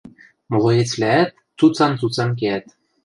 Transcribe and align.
Млоецвлӓӓт 0.51 1.31
цуцан-цуцан 1.57 2.29
кеӓт. 2.39 2.65